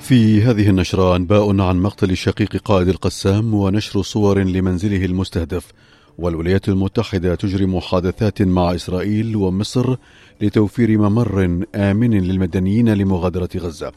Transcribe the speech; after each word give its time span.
في 0.00 0.42
هذه 0.42 0.68
النشرة 0.68 1.16
أنباء 1.16 1.60
عن 1.60 1.82
مقتل 1.82 2.16
شقيق 2.16 2.56
قائد 2.56 2.88
القسام 2.88 3.54
ونشر 3.54 4.02
صور 4.02 4.38
لمنزله 4.38 5.04
المستهدف. 5.04 5.72
والولايات 6.18 6.68
المتحدة 6.68 7.34
تجري 7.34 7.66
محادثات 7.66 8.42
مع 8.42 8.74
إسرائيل 8.74 9.36
ومصر 9.36 9.96
لتوفير 10.40 10.98
ممر 10.98 11.64
آمن 11.74 12.20
للمدنيين 12.20 12.94
لمغادرة 12.94 13.48
غزة. 13.56 13.92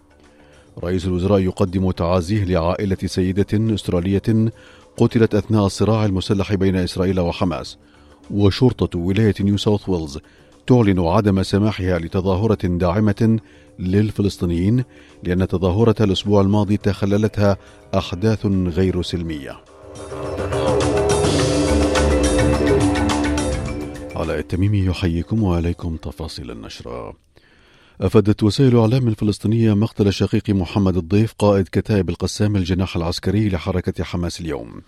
رئيس 0.83 1.05
الوزراء 1.05 1.39
يقدم 1.39 1.91
تعازيه 1.91 2.43
لعائلة 2.43 2.97
سيدة 3.05 3.73
أسترالية 3.73 4.51
قتلت 4.97 5.35
أثناء 5.35 5.65
الصراع 5.65 6.05
المسلح 6.05 6.53
بين 6.53 6.75
إسرائيل 6.75 7.19
وحماس. 7.19 7.77
وشرطة 8.31 8.99
ولاية 8.99 9.35
نيو 9.39 9.57
ساوث 9.57 9.89
ويلز 9.89 10.19
تعلن 10.67 10.99
عدم 10.99 11.43
سماحها 11.43 11.99
لتظاهرة 11.99 12.67
داعمة 12.67 13.39
للفلسطينيين 13.79 14.83
لأن 15.23 15.47
تظاهرة 15.47 15.95
الأسبوع 16.03 16.41
الماضي 16.41 16.77
تخللتها 16.77 17.57
أحداث 17.97 18.45
غير 18.45 19.01
سلمية. 19.01 19.57
علاء 24.15 24.39
التميمي 24.39 24.85
يحييكم 24.85 25.43
وعليكم 25.43 25.95
تفاصيل 25.95 26.51
النشرة. 26.51 27.13
أفادت 28.01 28.43
وسائل 28.43 28.77
إعلام 28.77 29.13
فلسطينية 29.13 29.73
مقتل 29.73 30.13
شقيق 30.13 30.49
محمد 30.49 30.97
الضيف 30.97 31.33
قائد 31.39 31.67
كتائب 31.71 32.09
القسام 32.09 32.55
الجناح 32.55 32.95
العسكري 32.95 33.49
لحركة 33.49 34.03
حماس 34.03 34.41
اليوم. 34.41 34.81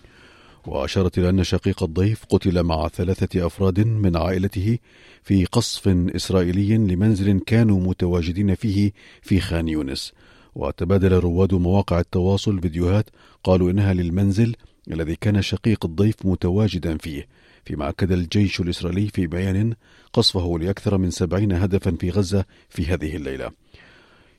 وأشارت 0.66 1.18
إلى 1.18 1.28
أن 1.28 1.44
شقيق 1.44 1.82
الضيف 1.82 2.24
قتل 2.24 2.62
مع 2.62 2.88
ثلاثة 2.88 3.46
أفراد 3.46 3.80
من 3.80 4.16
عائلته 4.16 4.78
في 5.22 5.44
قصف 5.44 5.88
إسرائيلي 5.88 6.76
لمنزل 6.76 7.40
كانوا 7.40 7.80
متواجدين 7.80 8.54
فيه 8.54 8.92
في 9.22 9.40
خان 9.40 9.68
يونس. 9.68 10.12
وتبادل 10.54 11.12
رواد 11.12 11.54
مواقع 11.54 12.00
التواصل 12.00 12.60
فيديوهات 12.60 13.10
قالوا 13.44 13.70
إنها 13.70 13.92
للمنزل 13.92 14.56
الذي 14.90 15.16
كان 15.16 15.42
شقيق 15.42 15.84
الضيف 15.84 16.14
متواجدا 16.24 16.96
فيه. 16.98 17.28
فيما 17.64 17.88
أكد 17.88 18.12
الجيش 18.12 18.60
الإسرائيلي 18.60 19.08
في 19.08 19.26
بيان 19.26 19.74
قصفه 20.12 20.58
لأكثر 20.58 20.98
من 20.98 21.10
سبعين 21.10 21.52
هدفا 21.52 21.96
في 22.00 22.10
غزة 22.10 22.44
في 22.68 22.86
هذه 22.86 23.16
الليلة. 23.16 23.50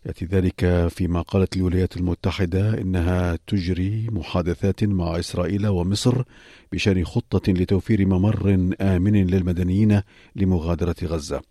يأتي 0.06 0.26
ذلك 0.26 0.88
فيما 0.88 1.22
قالت 1.22 1.58
الولايات 1.58 1.98
المتحدة 1.98 2.82
إنها 2.82 3.38
تجري 3.48 4.08
محادثات 4.12 4.84
مع 4.84 5.20
إسرائيل 5.20 5.68
ومصر 5.68 6.24
بشأن 6.72 7.06
خطة 7.06 7.54
لتوفير 7.54 8.06
ممر 8.06 8.74
آمن 8.82 9.28
للمدنيين 9.28 10.02
لمغادرة 10.36 10.96
غزة. 11.04 11.42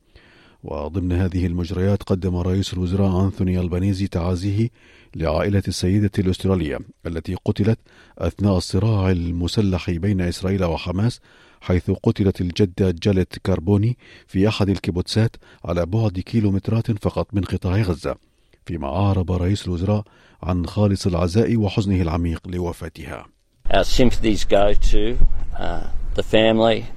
وضمن 0.64 1.12
هذه 1.12 1.46
المجريات 1.46 2.02
قدم 2.02 2.36
رئيس 2.36 2.74
الوزراء 2.74 3.24
أنثوني 3.24 3.60
ألبانيزي 3.60 4.06
تعازيه 4.06 4.68
لعائلة 5.16 5.62
السيدة 5.68 6.10
الأسترالية 6.18 6.78
التي 7.06 7.34
قتلت 7.44 7.78
أثناء 8.18 8.56
الصراع 8.56 9.10
المسلح 9.10 9.90
بين 9.90 10.20
إسرائيل 10.20 10.64
وحماس 10.64 11.20
حيث 11.60 11.90
قتلت 11.90 12.40
الجدة 12.40 12.94
جالت 13.02 13.38
كاربوني 13.38 13.96
في 14.26 14.48
أحد 14.48 14.68
الكيبوتسات 14.68 15.36
على 15.64 15.86
بعد 15.86 16.20
كيلومترات 16.20 16.90
فقط 16.90 17.34
من 17.34 17.42
قطاع 17.42 17.76
غزة. 17.82 18.33
فيما 18.65 18.87
أعرب 18.87 19.31
رئيس 19.31 19.67
الوزراء 19.67 20.03
عن 20.43 20.65
خالص 20.65 21.07
العزاء 21.07 21.57
وحزنه 21.57 22.01
العميق 22.01 22.47
لوفاتها. 22.47 23.25
Our 23.71 23.83
sympathies 23.83 24.45
go 24.45 24.73
to 24.73 25.17
uh, 25.57 25.87
the 26.15 26.23
family 26.23 26.87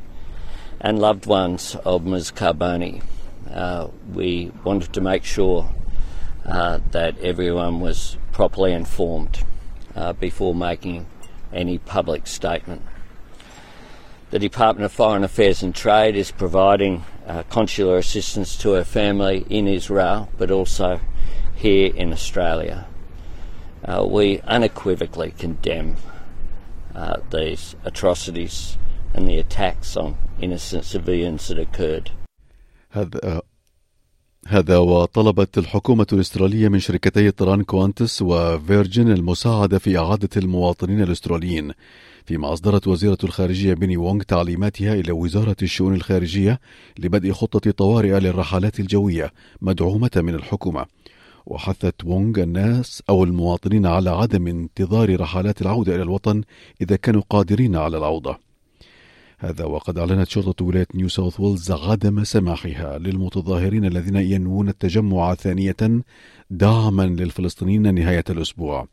and 0.81 0.99
loved 0.99 1.27
ones 1.27 1.77
of 1.84 2.05
Ms. 2.05 2.31
Carboni. 2.31 3.03
Uh, 3.50 3.88
we 4.12 4.50
wanted 4.65 4.93
to 4.93 5.00
make 5.00 5.25
sure 5.25 5.69
uh, 6.47 6.78
that 6.91 7.19
everyone 7.21 7.81
was 7.81 8.16
properly 8.33 8.72
informed 8.72 9.44
uh, 9.94 10.12
before 10.12 10.55
making 10.55 11.06
any 11.53 11.78
public 11.78 12.27
statement. 12.27 12.83
The 14.31 14.38
Department 14.38 14.87
of 14.87 14.93
Foreign 14.93 15.25
Affairs 15.25 15.62
and 15.62 15.75
Trade 15.75 16.16
is 16.16 16.31
providing 16.31 17.05
uh, 17.27 17.43
consular 17.50 17.99
assistance 17.99 18.56
to 18.56 18.72
her 18.72 18.84
family 18.84 19.44
in 19.50 19.69
Israel, 19.69 20.31
but 20.38 20.50
also 20.50 21.00
here 21.57 21.91
in 22.01 22.13
Australia. 22.13 22.85
Uh, 23.84 24.06
we 24.16 24.25
unequivocally 24.41 25.31
condemn 25.44 25.95
uh, 26.95 27.18
these 27.31 27.75
atrocities 27.90 28.78
and 29.13 29.28
the 29.28 29.38
attacks 29.40 29.97
on 29.97 30.17
innocent 30.41 30.84
civilians 30.85 31.47
that 31.47 31.59
occurred. 31.59 32.12
هذا 32.91 33.41
هذا 34.47 34.78
وطلبت 34.78 35.57
الحكومة 35.57 36.07
الأسترالية 36.13 36.67
من 36.67 36.79
شركتي 36.79 37.28
الطيران 37.28 37.63
كوانتس 37.63 38.22
وفيرجن 38.22 39.12
المساعدة 39.12 39.79
في 39.79 39.97
إعادة 39.97 40.29
المواطنين 40.38 41.01
الأستراليين 41.01 41.72
فيما 42.25 42.53
أصدرت 42.53 42.88
وزيرة 42.88 43.17
الخارجية 43.23 43.73
بيني 43.73 43.97
وونغ 43.97 44.22
تعليماتها 44.23 44.94
إلى 44.94 45.12
وزارة 45.12 45.56
الشؤون 45.62 45.96
الخارجية 45.96 46.59
لبدء 47.00 47.31
خطة 47.31 47.72
طوارئ 47.72 48.19
للرحلات 48.19 48.79
الجوية 48.79 49.34
مدعومة 49.62 50.12
من 50.16 50.35
الحكومة 50.35 50.85
وحثت 51.47 52.06
وونغ 52.06 52.44
الناس 52.44 53.03
أو 53.09 53.24
المواطنين 53.24 53.85
على 53.85 54.09
عدم 54.09 54.47
انتظار 54.47 55.19
رحلات 55.19 55.62
العودة 55.62 55.96
إلى 55.96 56.03
الوطن 56.03 56.41
إذا 56.81 56.96
كانوا 56.96 57.22
قادرين 57.30 57.75
على 57.75 57.97
العودة. 57.97 58.40
هذا 59.40 59.66
وقد 59.66 59.97
أعلنت 59.97 60.30
شرطة 60.30 60.66
ولاية 60.66 60.88
نيو 60.96 61.09
ساوث 61.09 61.40
ويلز 61.40 61.72
عدم 61.72 62.24
سماحها 62.24 62.97
للمتظاهرين 62.97 63.85
الذين 63.85 64.16
ينوون 64.16 64.69
التجمع 64.69 65.35
ثانية 65.35 66.02
دعما 66.50 67.03
للفلسطينيين 67.03 67.96
نهاية 67.96 68.24
الأسبوع. 68.29 68.88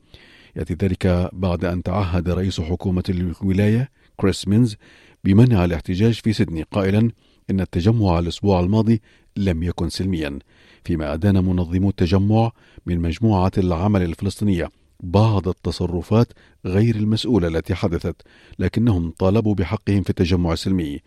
يأتي 0.56 0.75
ذلك 0.75 1.31
بعد 1.32 1.65
أن 1.65 1.82
تعهد 1.82 2.28
رئيس 2.28 2.60
حكومة 2.60 3.04
الولاية 3.09 3.91
كريس 4.16 4.48
مينز 4.48 4.76
بمنع 5.25 5.65
الاحتجاج 5.65 6.12
في 6.12 6.32
سيدني 6.32 6.62
قائلا 6.62 7.10
إن 7.50 7.60
التجمع 7.60 8.19
الأسبوع 8.19 8.60
الماضي 8.60 9.03
لم 9.37 9.62
يكن 9.62 9.89
سلميا 9.89 10.39
فيما 10.84 11.15
أدان 11.15 11.45
منظمو 11.45 11.89
التجمع 11.89 12.53
من 12.87 13.00
مجموعة 13.00 13.53
العمل 13.59 14.03
الفلسطينية 14.03 14.71
بعض 15.00 15.49
التصرفات 15.49 16.33
غير 16.67 16.97
المسؤولة 16.97 17.49
التي 17.49 17.75
حدثت 17.75 18.22
لكنهم 18.59 19.11
طالبوا 19.11 19.55
بحقهم 19.55 20.03
في 20.03 20.11
التجمع 20.11 20.53
السلمي. 20.53 21.00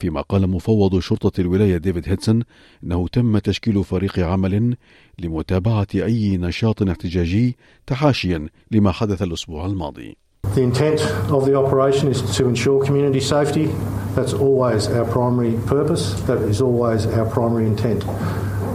فيما 0.00 0.20
قال 0.20 0.50
مفوض 0.50 0.98
شرطة 0.98 1.40
الولاية 1.40 1.76
ديفيد 1.76 2.08
هيدسون 2.08 2.42
أنه 2.84 3.08
تم 3.08 3.38
تشكيل 3.38 3.84
فريق 3.84 4.18
عمل 4.18 4.76
لمتابعة 5.18 5.86
أي 5.94 6.36
نشاط 6.36 6.82
احتجاجي 6.82 7.56
تحاشيا 7.86 8.48
لما 8.70 8.92
حدث 8.92 9.22
الأسبوع 9.22 9.66
الماضي. 9.66 10.23
The 10.55 10.61
intent 10.61 11.01
of 11.31 11.45
the 11.45 11.55
operation 11.55 12.07
is 12.07 12.21
to 12.37 12.47
ensure 12.47 12.83
community 12.83 13.19
safety. 13.19 13.67
That's 14.15 14.33
always 14.33 14.87
our 14.87 15.05
primary 15.05 15.53
purpose. 15.67 16.19
That 16.21 16.39
is 16.39 16.61
always 16.61 17.05
our 17.05 17.29
primary 17.29 17.67
intent. 17.67 18.03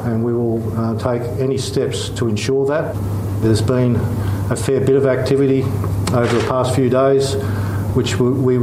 And 0.07 0.25
we 0.25 0.33
will 0.33 0.63
uh, 0.79 0.99
take 0.99 1.23
any 1.41 1.59
steps 1.59 2.11
to 2.11 2.29
ensure 2.29 2.67
that. 2.67 2.95
There's 3.43 3.63
been 3.63 3.97
a 4.51 4.57
fair 4.57 4.81
bit 4.81 4.97
of 4.97 5.07
activity 5.07 5.63
over 6.13 6.33
the 6.39 6.47
past 6.49 6.75
few 6.75 6.89
days, 6.89 7.35
which 7.95 8.19
we, 8.19 8.31
we 8.31 8.57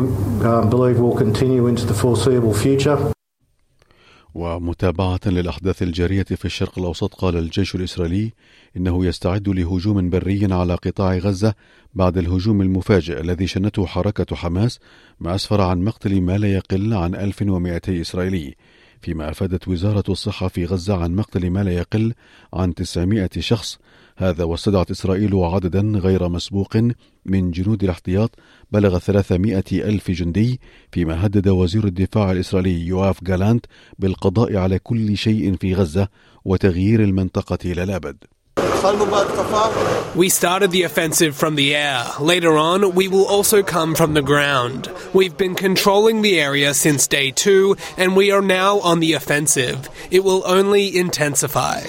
uh, 0.46 0.66
believe 0.66 1.00
will 1.00 1.18
continue 1.18 1.68
into 1.68 1.86
the 1.86 1.94
foreseeable 1.94 2.54
future. 2.54 2.98
ومتابعة 4.34 5.20
للأحداث 5.26 5.84
الجارية 5.84 6.24
في 6.24 6.46
الشرق 6.46 6.80
الأوسط 6.80 7.14
قال 7.14 7.38
الجيش 7.38 7.76
الإسرائيلي 7.76 8.34
إنه 8.77 9.07
يستعد 9.07 9.49
لهجوم 9.49 10.11
بري 10.11 10.53
على 10.55 10.75
قطاع 10.75 11.17
غزة 11.17 11.55
بعد 11.95 12.19
الهجوم 12.19 12.63
المفاجئ 12.63 13.21
الذي 13.21 13.47
شنته 13.47 13.87
حركة 13.87 14.37
حماس 14.37 14.79
ما 15.21 15.35
أسفر 15.35 15.61
عن 15.61 15.85
مقتل 15.85 16.21
ما 16.21 16.39
لا 16.39 16.53
يقل 16.53 16.95
عن 16.95 17.15
1200 17.15 18.01
إسرائيلي 18.01 18.55
فيما 19.01 19.31
أفادت 19.31 19.69
وزارة 19.69 20.05
الصحة 20.09 20.49
في 20.49 20.65
غزة 20.65 20.97
عن 20.97 21.15
مقتل 21.15 21.51
ما 21.51 21.65
لا 21.65 21.73
يقل 21.73 22.15
عن 22.55 22.75
900 22.75 23.29
شخص. 23.39 23.79
هذا 24.17 24.45
واستدعت 24.45 24.91
إسرائيل 24.91 25.35
عددا 25.35 25.81
غير 25.81 26.29
مسبوق 26.29 26.77
من 27.27 27.51
جنود 27.51 27.85
الاحتياط 27.85 28.31
بلغ 28.73 28.99
300 28.99 29.65
ألف 29.73 30.11
جندي 30.11 30.61
فيما 30.93 31.27
هدد 31.27 31.49
وزير 31.49 31.85
الدفاع 31.87 32.33
الإسرائيلي 32.33 32.87
يواف 32.87 33.25
جالانت 33.25 33.67
بالقضاء 33.99 34.57
على 34.57 34.79
كل 34.79 35.17
شيء 35.17 35.57
في 35.57 35.75
غزة 35.75 36.09
وتغيير 36.45 37.03
المنطقة 37.03 37.59
إلى 37.65 37.83
الأبد. 37.83 38.17
We 40.15 40.29
started 40.29 40.71
the 40.71 40.85
offensive 40.85 41.35
from 41.35 41.57
the 41.57 41.75
air. 41.75 42.05
Later 42.21 42.57
on, 42.57 42.95
we 42.95 43.09
will 43.09 43.27
also 43.27 43.59
come 43.63 43.97
from 43.97 44.15
the 44.15 44.23
ground. 44.23 44.89
We've 45.13 45.37
been 45.37 45.57
controlling 45.57 46.23
the 46.23 46.41
area 46.41 46.73
since 46.73 47.09
day 47.09 47.33
two, 47.33 47.77
and 47.97 48.15
we 48.15 48.31
are 48.31 48.43
now 48.43 48.79
on 48.91 49.01
the 49.01 49.15
offensive. 49.15 49.79
It 50.13 50.23
will 50.23 50.43
only 50.47 50.97
intensify. 50.97 51.81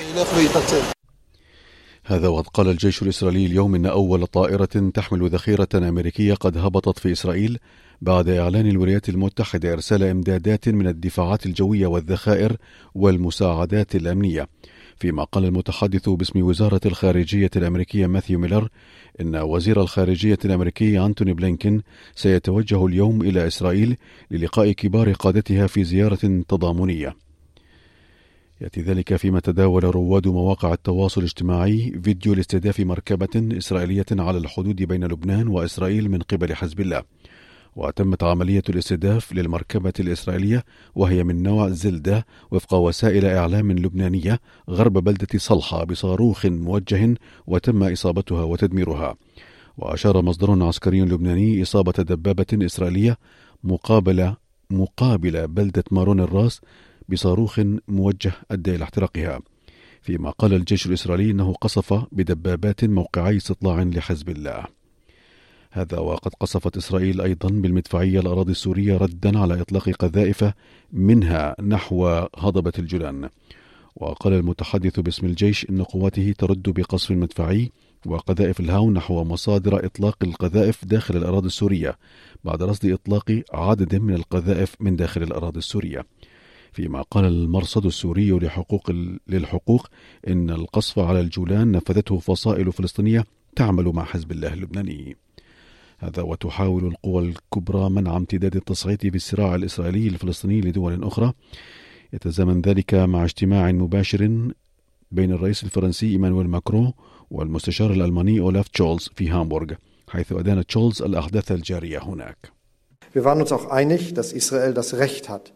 هذا 2.04 2.28
وقد 2.28 2.48
قال 2.48 2.68
الجيش 2.68 3.02
الإسرائيلي 3.02 3.46
اليوم 3.46 3.76
إن 3.76 3.86
أول 3.86 4.28
طائرة 4.28 4.92
تحمل 4.94 5.30
ذخيرة 5.30 5.68
أمريكية 5.76 6.34
قد 6.34 6.58
هبطت 6.58 7.00
في 7.00 7.12
إسرائيل 7.12 7.60
بعد 8.02 8.30
إعلان 8.30 8.68
الولايات 8.68 9.10
المتحدة 9.10 9.74
إرسال 9.74 10.04
إمدادات 10.04 10.70
من 10.70 10.88
الدفاعات 10.88 11.46
الجوية 11.46 11.88
والذخائر 11.88 12.58
والمساعدات 12.96 13.96
الأمنية 13.96 14.48
فيما 15.00 15.24
قال 15.24 15.46
المتحدث 15.46 16.10
باسم 16.10 16.44
وزارة 16.44 16.82
الخارجية 16.86 17.50
الأمريكية 17.56 18.08
ماثيو 18.08 18.40
ميلر 18.40 18.70
إن 19.22 19.36
وزير 19.36 19.82
الخارجية 19.82 20.38
الأمريكي 20.46 21.06
أنتوني 21.06 21.34
بلينكين 21.34 21.82
سيتوجه 22.16 22.86
اليوم 22.86 23.22
إلى 23.22 23.48
إسرائيل 23.48 23.98
للقاء 24.32 24.72
كبار 24.72 25.12
قادتها 25.12 25.68
في 25.68 25.84
زيارة 25.84 26.44
تضامنية. 26.48 27.16
يأتي 28.62 28.82
ذلك 28.82 29.16
فيما 29.16 29.40
تداول 29.40 29.84
رواد 29.84 30.28
مواقع 30.28 30.74
التواصل 30.74 31.22
الاجتماعي 31.22 32.00
فيديو 32.04 32.34
لاستهداف 32.34 32.80
مركبة 32.80 33.58
إسرائيلية 33.58 34.06
على 34.12 34.38
الحدود 34.38 34.76
بين 34.76 35.04
لبنان 35.04 35.48
وإسرائيل 35.48 36.12
من 36.12 36.20
قبل 36.20 36.56
حزب 36.56 36.80
الله. 36.80 37.04
وتمت 37.78 38.24
عملية 38.24 38.64
الاستهداف 38.70 39.34
للمركبة 39.34 39.94
الإسرائيلية 40.00 40.64
وهي 40.96 41.24
من 41.24 41.44
نوع 41.44 41.70
زلدة 41.70 42.26
وفق 42.52 42.74
وسائل 42.74 43.26
إعلام 43.26 43.72
لبنانية 43.72 44.40
غرب 44.70 44.94
بلدة 44.94 45.28
صلحة 45.36 45.84
بصاروخ 45.84 46.46
موجه 46.46 47.16
وتم 47.48 47.84
إصابتها 47.84 48.44
وتدميرها. 48.44 49.16
وأشار 49.78 50.22
مصدر 50.22 50.64
عسكري 50.64 51.02
لبناني 51.02 51.62
إصابة 51.62 51.92
دبابة 51.92 52.66
إسرائيلية 52.66 53.18
مقابل 53.64 54.34
مقابل 54.70 55.48
بلدة 55.48 55.84
مارون 55.92 56.20
الراس 56.20 56.62
بصاروخ 57.10 57.62
موجه 57.88 58.32
أدى 58.52 58.76
إلى 58.76 58.84
احتراقها 58.84 59.40
فيما 60.02 60.30
قال 60.30 60.54
الجيش 60.54 60.86
الإسرائيلي 60.86 61.32
أنه 61.32 61.54
قصف 61.54 62.06
بدبابات 62.12 62.86
موقعي 62.86 63.38
استطلاع 63.38 63.84
لحزب 63.84 64.30
الله. 64.30 64.77
هذا 65.72 66.00
وقد 66.00 66.32
قصفت 66.40 66.78
إسرائيل 66.78 67.22
أيضا 67.22 67.50
بالمدفعية 67.50 68.20
الأراضي 68.20 68.52
السورية 68.52 68.98
ردا 68.98 69.40
على 69.40 69.62
إطلاق 69.62 69.90
قذائف 69.90 70.46
منها 70.92 71.56
نحو 71.62 72.08
هضبة 72.38 72.74
الجولان. 72.80 73.30
وقال 73.96 74.34
المتحدث 74.34 75.00
باسم 75.00 75.26
الجيش 75.26 75.70
إن 75.70 75.84
قواته 75.84 76.34
ترد 76.38 76.70
بقصف 76.70 77.12
مدفعي 77.12 77.72
وقذائف 78.06 78.60
الهاون 78.60 78.94
نحو 78.94 79.24
مصادر 79.24 79.86
إطلاق 79.86 80.18
القذائف 80.24 80.86
داخل 80.86 81.18
الأراضي 81.18 81.48
السورية 81.48 81.98
بعد 82.44 82.64
رصد 82.64 82.86
إطلاق 82.86 83.44
عدد 83.54 83.96
من 83.96 84.14
القذائف 84.14 84.76
من 84.80 84.96
داخل 84.96 85.24
الأراضي 85.24 85.58
السورية. 85.58 86.06
فيما 86.72 87.02
قال 87.02 87.26
المرصد 87.26 87.86
السوري 87.86 88.32
لحقوق 88.32 88.92
للحقوق 89.28 89.88
إن 90.28 90.50
القصف 90.50 91.00
على 91.00 91.20
الجولان 91.20 91.72
نفذته 91.72 92.20
فصائل 92.20 92.72
فلسطينية 92.72 93.26
تعمل 93.56 93.86
مع 93.86 94.04
حزب 94.04 94.32
الله 94.32 94.54
اللبناني. 94.54 95.18
هذا 96.00 96.22
وتحاول 96.22 96.86
القوى 96.86 97.24
الكبرى 97.24 97.90
منع 97.90 98.18
امتداد 98.18 98.56
التصعيد 98.56 99.02
في 99.02 99.16
الصراع 99.16 99.56
الإسرائيلي 99.56 100.08
الفلسطيني 100.08 100.62
لدول 100.62 101.04
أخرى 101.04 101.34
يتزامن 102.14 102.62
ذلك 102.62 102.94
مع 102.94 103.24
اجتماع 103.24 103.72
مباشر 103.72 104.52
بين 105.12 105.32
الرئيس 105.32 105.64
الفرنسي 105.64 106.12
إيمانويل 106.12 106.48
ماكرون 106.48 106.94
والمستشار 107.32 107.92
الألماني 107.92 108.40
أولاف 108.40 108.68
شولتز 108.68 109.10
في 109.16 109.30
هامبورغ 109.30 109.74
حيث 110.10 110.32
أدان 110.32 110.66
شولتز 110.66 111.02
الأحداث 111.02 111.52
الجارية 111.52 112.00
هناك. 112.04 112.52
Wir 113.14 113.24
waren 113.24 113.42
uns 113.42 113.52
auch 113.52 113.68
einig, 113.72 114.14
dass 114.14 114.34
Israel 114.34 114.74
das 114.74 114.94
Recht 114.94 115.30
hat, 115.30 115.54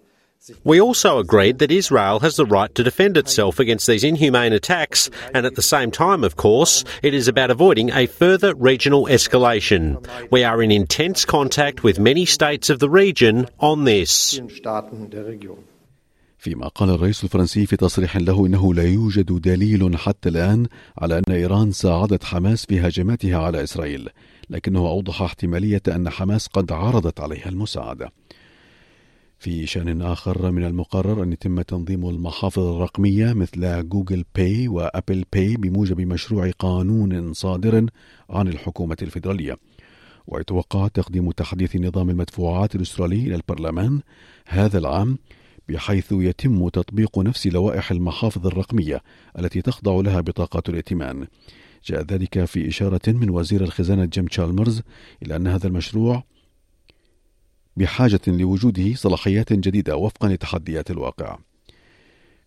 We 0.72 0.78
also 0.81 1.19
agreed 1.19 1.58
that 1.58 1.72
Israel 1.72 2.20
has 2.20 2.37
the 2.37 2.46
right 2.46 2.72
to 2.76 2.84
defend 2.84 3.16
itself 3.16 3.58
against 3.58 3.87
these 3.88 4.04
inhumane 4.04 4.52
attacks, 4.52 5.10
and 5.34 5.43
at 5.44 5.56
the 5.56 5.69
same 5.75 5.90
time, 5.90 6.22
of 6.22 6.37
course, 6.37 6.84
it 7.02 7.14
is 7.14 7.26
about 7.26 7.50
avoiding 7.50 7.90
a 7.90 8.06
further 8.06 8.54
regional 8.54 9.06
escalation. 9.16 9.82
We 10.31 10.44
are 10.44 10.62
in 10.62 10.70
intense 10.70 11.25
contact 11.25 11.82
with 11.82 11.98
many 11.98 12.25
states 12.26 12.70
of 12.70 12.78
the 12.78 12.88
region 12.88 13.46
on 13.58 13.84
this. 13.84 14.40
فيما 16.38 16.69
قال 16.69 16.90
الرئيس 16.90 17.25
الفرنسي 17.25 17.66
في 17.66 17.76
تصريح 17.76 18.16
له 18.16 18.46
انه 18.46 18.75
لا 18.75 18.82
يوجد 18.82 19.40
دليل 19.40 19.98
حتى 19.98 20.28
الان 20.28 20.66
على 20.98 21.19
ان 21.19 21.32
ايران 21.32 21.72
ساعدت 21.72 22.25
حماس 22.25 22.66
في 22.66 22.81
هجماتها 22.81 23.38
على 23.38 23.62
اسرائيل، 23.62 24.08
لكنه 24.50 24.78
اوضح 24.78 25.22
احتماليه 25.22 25.82
ان 25.88 26.10
حماس 26.10 26.46
قد 26.46 26.72
عرضت 26.72 27.20
عليها 27.20 27.48
المساعده. 27.48 28.12
في 29.41 29.67
شأن 29.67 30.01
آخر 30.01 30.51
من 30.51 30.63
المقرر 30.63 31.23
أن 31.23 31.33
يتم 31.33 31.61
تنظيم 31.61 32.09
المحافظ 32.09 32.63
الرقمية 32.63 33.33
مثل 33.33 33.89
جوجل 33.89 34.23
باي 34.35 34.67
وأبل 34.67 35.25
باي 35.33 35.55
بموجب 35.55 36.01
مشروع 36.01 36.51
قانون 36.59 37.33
صادر 37.33 37.85
عن 38.29 38.47
الحكومة 38.47 38.97
الفيدرالية. 39.01 39.57
ويتوقع 40.27 40.88
تقديم 40.88 41.31
تحديث 41.31 41.75
نظام 41.75 42.09
المدفوعات 42.09 42.75
الأسترالي 42.75 43.15
إلى 43.15 43.35
البرلمان 43.35 44.01
هذا 44.47 44.77
العام 44.77 45.17
بحيث 45.69 46.11
يتم 46.11 46.69
تطبيق 46.69 47.19
نفس 47.19 47.47
لوائح 47.47 47.91
المحافظ 47.91 48.47
الرقمية 48.47 49.01
التي 49.39 49.61
تخضع 49.61 49.95
لها 49.95 50.21
بطاقات 50.21 50.69
الائتمان. 50.69 51.27
جاء 51.85 52.01
ذلك 52.01 52.45
في 52.45 52.67
إشارة 52.67 53.01
من 53.07 53.29
وزير 53.29 53.63
الخزانة 53.63 54.05
جيم 54.05 54.25
تشالمرز 54.25 54.81
إلى 55.23 55.35
أن 55.35 55.47
هذا 55.47 55.67
المشروع 55.67 56.23
بحاجة 57.81 58.22
لوجوده 58.28 58.94
صلاحيات 58.94 59.54
جديدة 59.54 59.98
وفقا 59.98 60.30
لتحديات 60.30 60.92
الواقع. 60.92 61.38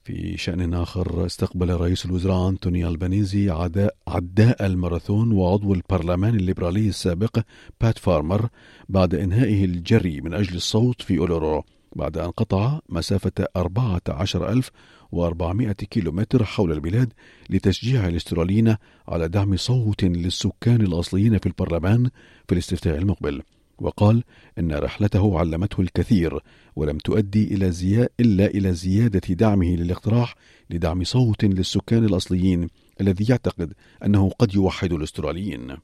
في 0.04 0.36
شأن 0.36 0.74
آخر 0.74 1.26
استقبل 1.26 1.70
رئيس 1.70 2.06
الوزراء 2.06 2.48
أنتوني 2.48 2.88
ألبانيزي 2.88 3.50
عداء, 3.50 3.96
عداء 4.08 4.66
الماراثون 4.66 5.32
وعضو 5.32 5.74
البرلمان 5.74 6.34
الليبرالي 6.34 6.88
السابق 6.88 7.38
بات 7.80 7.98
فارمر 7.98 8.48
بعد 8.88 9.14
إنهائه 9.14 9.64
الجري 9.64 10.20
من 10.20 10.34
أجل 10.34 10.56
الصوت 10.56 11.02
في 11.02 11.18
أولورو 11.18 11.64
بعد 11.96 12.18
أن 12.18 12.30
قطع 12.30 12.80
مسافة 12.88 13.32
14400 13.56 15.72
كيلومتر 15.72 16.44
حول 16.44 16.72
البلاد 16.72 17.12
لتشجيع 17.50 18.08
الأستراليين 18.08 18.76
على 19.08 19.28
دعم 19.28 19.56
صوت 19.56 20.04
للسكان 20.04 20.80
الأصليين 20.80 21.38
في 21.38 21.46
البرلمان 21.46 22.10
في 22.48 22.52
الاستفتاء 22.52 22.98
المقبل. 22.98 23.42
وقال 23.78 24.24
إن 24.58 24.72
رحلته 24.72 25.38
علمته 25.38 25.80
الكثير 25.80 26.40
ولم 26.76 26.98
تؤدي 26.98 27.54
إلى 27.54 27.70
زي... 27.70 28.08
إلا 28.20 28.46
إلى 28.46 28.72
زيادة 28.72 29.34
دعمه 29.34 29.76
للاقتراح 29.76 30.34
لدعم 30.70 31.04
صوت 31.04 31.44
للسكان 31.44 32.04
الأصليين 32.04 32.68
الذي 33.00 33.26
يعتقد 33.28 33.72
أنه 34.04 34.30
قد 34.38 34.54
يوحد 34.54 34.92
الأستراليين. 34.92 35.76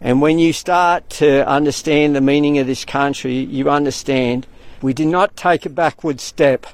And 0.00 0.20
when 0.20 0.38
you 0.38 0.52
start 0.52 1.08
to 1.10 1.48
understand 1.48 2.16
the 2.16 2.20
meaning 2.20 2.58
of 2.58 2.66
this 2.66 2.84
country, 2.84 3.38
you 3.38 3.70
understand 3.70 4.46
we 4.82 4.92
did 4.92 5.06
not 5.06 5.36
take 5.36 5.64
a 5.64 5.70
backward 5.70 6.20
step. 6.20 6.66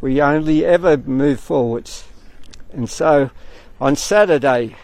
We 0.00 0.20
only 0.20 0.64
ever 0.64 0.96
move 0.96 1.38
forwards. 1.38 2.04
And 2.72 2.90
so 2.90 3.30
on 3.80 3.94
Saturday, 3.94 4.74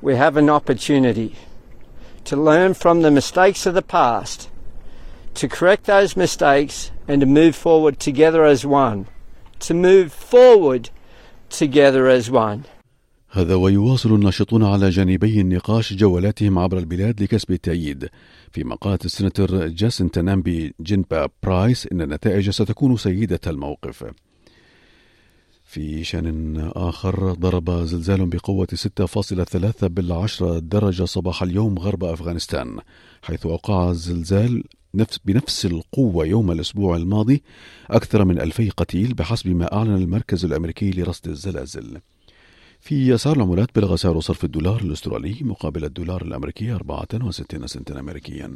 we 0.00 0.16
have 0.16 0.38
an 0.38 0.48
opportunity 0.48 1.36
to 2.28 2.36
learn 2.36 2.74
from 2.74 2.96
the 3.00 3.10
mistakes 3.10 3.62
of 3.66 3.74
the 3.74 3.88
past, 3.96 4.50
to 5.34 5.48
correct 5.48 5.84
those 5.84 6.16
mistakes, 6.24 6.90
and 7.08 7.20
to 7.22 7.26
move 7.40 7.54
forward 7.56 7.98
together 7.98 8.44
as 8.44 8.66
one. 8.66 9.00
To 9.66 9.72
move 9.74 10.12
forward 10.12 10.90
together 11.48 12.06
as 12.06 12.30
one. 12.30 12.64
هذا 13.30 13.54
ويواصل 13.54 14.14
الناشطون 14.14 14.64
على 14.64 14.90
جانبي 14.90 15.40
النقاش 15.40 15.92
جولاتهم 15.92 16.58
عبر 16.58 16.78
البلاد 16.78 17.22
لكسب 17.22 17.52
التأييد 17.52 18.08
فيما 18.52 18.74
قالت 18.74 19.04
السناتور 19.04 19.66
جاسنتا 19.66 20.22
نامبيجينبا 20.22 21.28
برايس 21.42 21.88
إن 21.92 22.00
النتائج 22.00 22.50
ستكون 22.50 22.96
سيدة 22.96 23.40
الموقف 23.46 24.04
في 25.68 26.04
شأن 26.04 26.70
آخر 26.76 27.32
ضرب 27.32 27.70
زلزال 27.70 28.26
بقوة 28.26 28.68
6.3 28.74 29.86
بالعشرة 29.86 30.58
درجة 30.58 31.04
صباح 31.04 31.42
اليوم 31.42 31.78
غرب 31.78 32.04
أفغانستان 32.04 32.78
حيث 33.22 33.46
وقع 33.46 33.90
الزلزال 33.90 34.64
نفس 34.94 35.18
بنفس 35.24 35.66
القوة 35.66 36.26
يوم 36.26 36.50
الأسبوع 36.50 36.96
الماضي 36.96 37.42
أكثر 37.90 38.24
من 38.24 38.40
ألفي 38.40 38.70
قتيل 38.70 39.14
بحسب 39.14 39.48
ما 39.48 39.74
أعلن 39.74 39.94
المركز 39.94 40.44
الأمريكي 40.44 40.90
لرصد 40.90 41.28
الزلازل. 41.28 42.00
في 42.80 43.14
أسعار 43.14 43.36
العملات 43.36 43.68
بلغ 43.74 43.96
سعر 43.96 44.20
صرف 44.20 44.44
الدولار 44.44 44.80
الأسترالي 44.80 45.36
مقابل 45.40 45.84
الدولار 45.84 46.22
الأمريكي 46.22 46.72
64 46.72 47.66
سنتا 47.66 48.00
أمريكيا. 48.00 48.52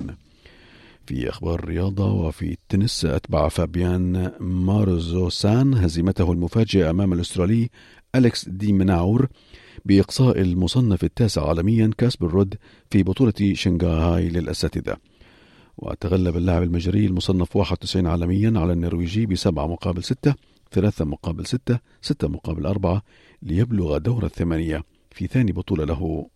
في 1.06 1.28
أخبار 1.28 1.54
الرياضة 1.58 2.12
وفي 2.12 2.52
التنس 2.52 3.04
أتبع 3.04 3.48
فابيان 3.48 4.32
مارزوسان 4.40 5.74
هزيمته 5.74 6.32
المفاجئة 6.32 6.90
أمام 6.90 7.12
الأسترالي 7.12 7.70
أليكس 8.14 8.48
دي 8.48 8.72
مناور 8.72 9.28
بإقصاء 9.84 10.40
المصنف 10.40 11.04
التاسع 11.04 11.48
عالميا 11.48 11.90
كأسب 11.98 12.24
الرد 12.24 12.54
في 12.90 13.02
بطولة 13.02 13.32
شنغهاي 13.52 14.28
للأساتذة. 14.28 14.96
وتغلب 15.78 16.36
اللاعب 16.36 16.62
المجري 16.62 17.06
المصنف 17.06 17.56
91 17.56 18.06
عالميا 18.06 18.52
على 18.60 18.72
النرويجي 18.72 19.26
بسبعة 19.26 19.66
مقابل 19.66 20.04
ستة 20.04 20.34
ثلاثة 20.72 21.04
مقابل 21.04 21.46
ستة 21.46 21.78
ستة 22.02 22.28
مقابل 22.28 22.66
أربعة 22.66 23.02
ليبلغ 23.42 23.98
دور 23.98 24.24
الثمانية 24.24 24.82
في 25.10 25.26
ثاني 25.26 25.52
بطولة 25.52 25.84
له. 25.84 26.26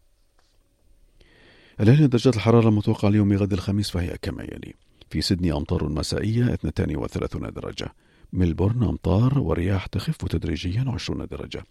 الآن 1.81 2.09
درجات 2.09 2.37
الحرارة 2.37 2.69
المتوقعة 2.69 3.09
اليوم 3.09 3.33
غد 3.33 3.53
الخميس 3.53 3.91
فهي 3.91 4.19
كما 4.23 4.43
يلي. 4.43 4.75
في 5.11 5.21
سيدني 5.21 5.53
أمطار 5.53 5.89
مسائية 5.89 6.55
32 6.55 7.53
درجة. 7.53 7.95
ملبورن 8.33 8.83
أمطار 8.83 9.39
ورياح 9.39 9.87
تخف 9.87 10.17
تدريجيا 10.17 10.85
20 10.89 11.27
درجة. 11.27 11.65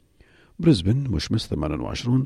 بريزبن 0.59 1.11
مشمس 1.11 1.47
28 1.47 2.25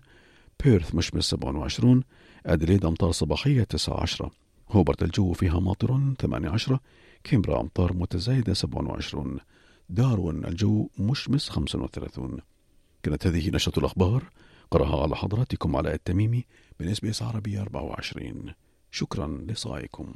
بيرث 0.64 0.96
مشمس 0.96 1.30
27 1.30 2.04
أديلايد 2.46 2.86
أمطار 2.86 3.12
صباحية 3.12 3.64
19 3.64 4.30
هوبارت 4.72 5.04
الجو 5.04 5.34
فيها 5.34 5.60
ماطر 5.60 6.00
18 6.20 6.80
كانبرا 7.24 7.62
أمطار 7.62 7.94
متزايدة 7.94 8.54
27 8.54 9.38
داروين 9.90 10.46
الجو 10.46 10.90
مشمس 10.98 11.50
35 11.50 12.38
كانت 13.04 13.28
هذه 13.28 13.50
نشرة 13.50 13.80
الأخبار. 13.80 14.24
قرأها 14.72 15.04
على 15.04 15.16
حضراتكم 15.16 15.76
علاء 15.76 15.94
التميمي 15.94 16.46
من 16.80 16.88
SBS 16.88 17.24
عربي 17.24 17.60
24 17.60 18.54
شكرا 18.92 19.28
لإصغائكم. 19.48 20.14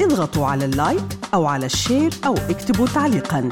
اضغطوا 0.00 0.46
على 0.46 0.64
ال 0.64 0.75
like 0.75 1.18
أو 1.34 1.46
على 1.46 1.66
ال 1.66 1.73
share 1.73 2.10
أو 2.26 2.34
اكتبوا 2.34 2.86
تعليقا. 2.86 3.48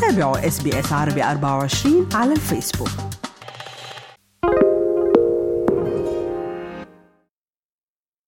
تابعوا 0.00 0.46
اس 0.46 0.62
بي 0.62 0.78
اس 0.78 0.92
عربي 0.92 1.24
24 1.24 2.08
على 2.14 2.32
الفيسبوك. 2.32 3.13